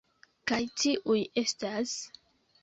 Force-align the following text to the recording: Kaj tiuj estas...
Kaj 0.51 0.57
tiuj 0.83 1.19
estas... 1.43 1.93